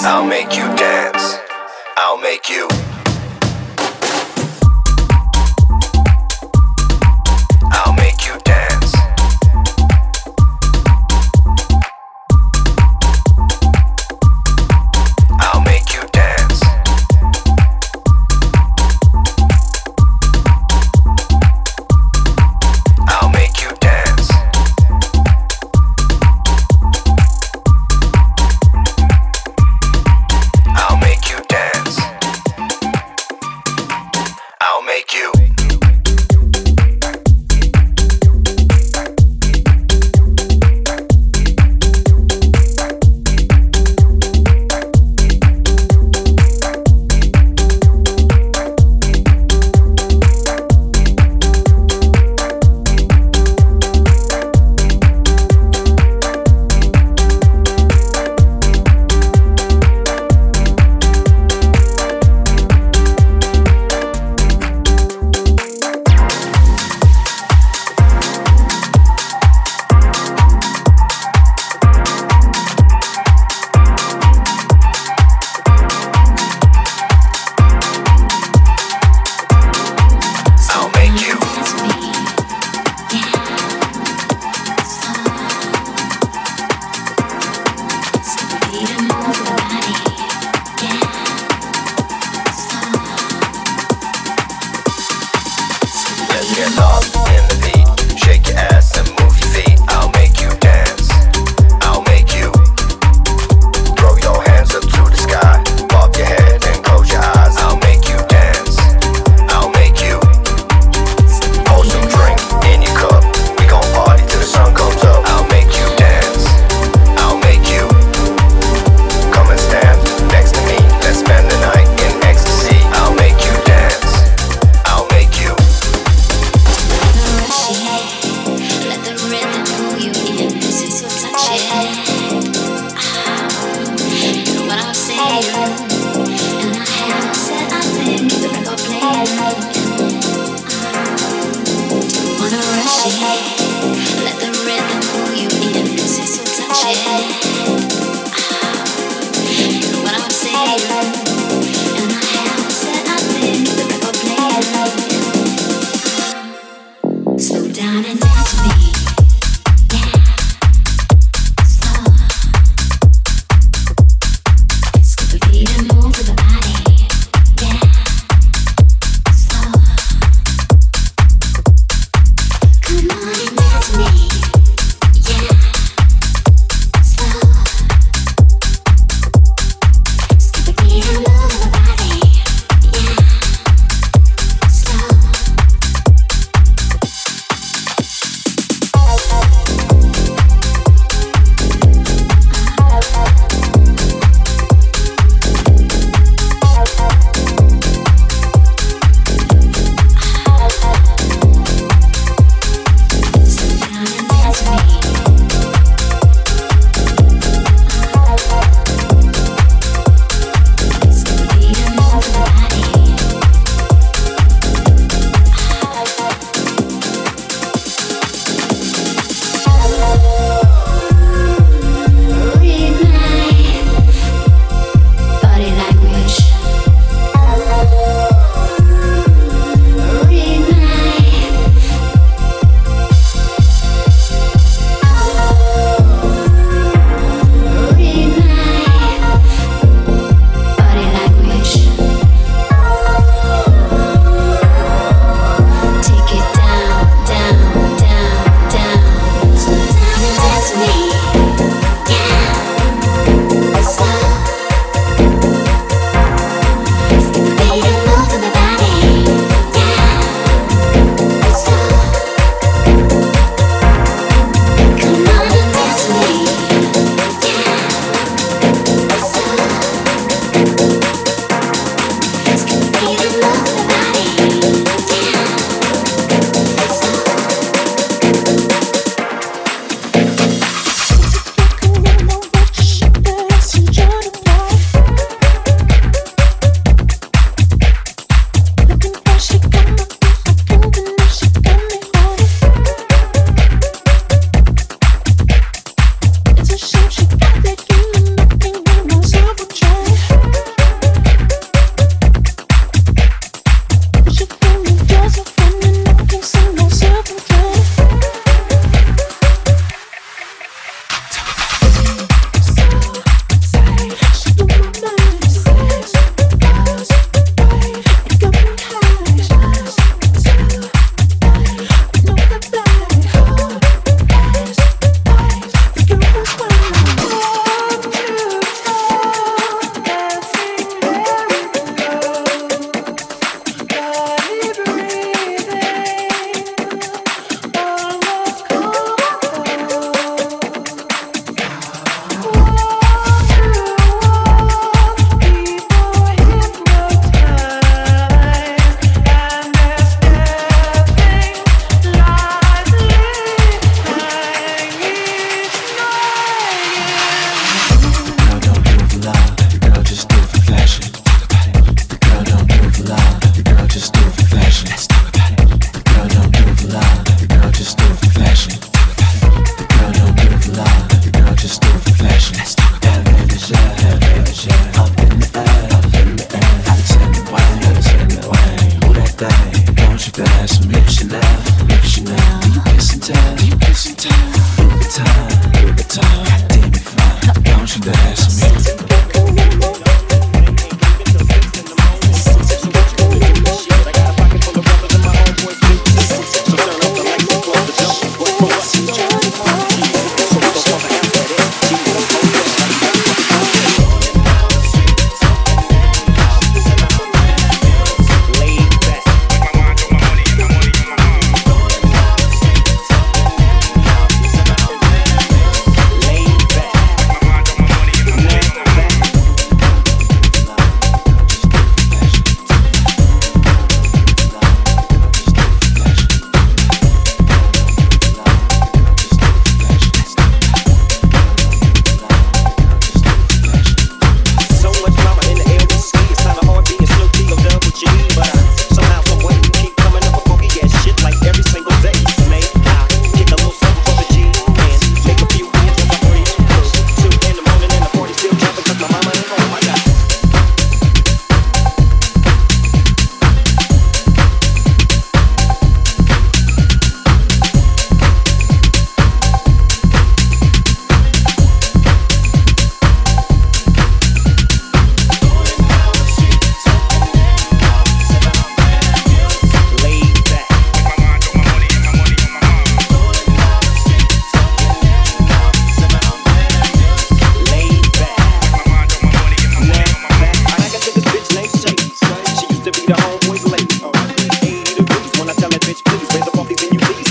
I'll 0.00 0.24
make 0.26 0.56
you 0.56 0.64
dance. 0.74 1.36
I'll 1.98 2.16
make 2.16 2.48
you. 2.48 2.91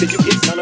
Did 0.02 0.14
you 0.14 0.18
get 0.18 0.48
none 0.48 0.61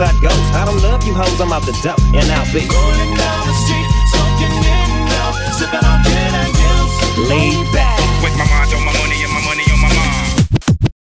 I. 0.00 0.08
I 0.54 0.64
don't 0.64 0.82
love 0.82 1.04
you 1.04 1.14
hoes, 1.14 1.40
I'm 1.40 1.52
out 1.52 1.62
the 1.62 1.72
dope, 1.82 2.00
and 2.14 2.26
I'll 2.32 2.48
be 2.52 2.64
rolling 2.64 3.12
down 3.16 3.40
the 3.44 3.54
street, 3.64 3.88
soaking 4.12 4.54
in 4.56 4.88
now, 5.10 5.32
sipping 5.52 5.84
on 5.84 5.98
gin 6.04 6.32
and 6.32 6.52
juice. 6.54 7.28
Lean 7.28 7.64
back 7.72 8.00
with 8.22 8.36
my 8.38 8.46
mind 8.48 8.72
on 8.72 8.84
my 8.84 8.92
money 8.98 9.11